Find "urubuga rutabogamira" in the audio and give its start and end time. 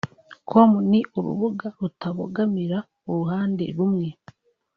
1.17-2.77